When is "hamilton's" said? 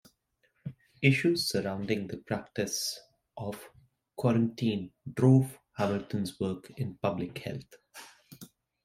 5.73-6.39